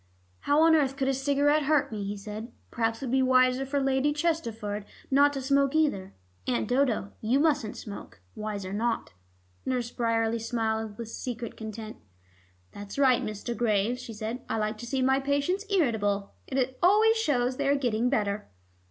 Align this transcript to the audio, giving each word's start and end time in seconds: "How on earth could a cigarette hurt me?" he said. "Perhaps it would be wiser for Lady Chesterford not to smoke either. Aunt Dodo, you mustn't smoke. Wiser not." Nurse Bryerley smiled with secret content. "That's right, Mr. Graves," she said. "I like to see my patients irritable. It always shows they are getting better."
"How 0.39 0.61
on 0.63 0.73
earth 0.75 0.97
could 0.97 1.07
a 1.09 1.13
cigarette 1.13 1.61
hurt 1.65 1.91
me?" 1.91 2.03
he 2.03 2.17
said. 2.17 2.51
"Perhaps 2.71 3.03
it 3.03 3.05
would 3.05 3.11
be 3.11 3.21
wiser 3.21 3.67
for 3.67 3.79
Lady 3.79 4.11
Chesterford 4.13 4.83
not 5.11 5.31
to 5.33 5.41
smoke 5.43 5.75
either. 5.75 6.15
Aunt 6.47 6.67
Dodo, 6.67 7.11
you 7.21 7.39
mustn't 7.39 7.77
smoke. 7.77 8.19
Wiser 8.33 8.73
not." 8.73 9.13
Nurse 9.63 9.91
Bryerley 9.91 10.39
smiled 10.41 10.97
with 10.97 11.09
secret 11.09 11.55
content. 11.55 11.97
"That's 12.71 12.97
right, 12.97 13.21
Mr. 13.21 13.55
Graves," 13.55 14.01
she 14.01 14.13
said. 14.13 14.41
"I 14.49 14.57
like 14.57 14.79
to 14.79 14.87
see 14.87 15.03
my 15.03 15.19
patients 15.19 15.67
irritable. 15.71 16.33
It 16.47 16.79
always 16.81 17.15
shows 17.17 17.57
they 17.57 17.67
are 17.67 17.75
getting 17.75 18.09
better." 18.09 18.49